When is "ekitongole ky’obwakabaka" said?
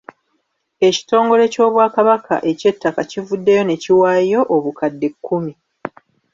0.87-2.33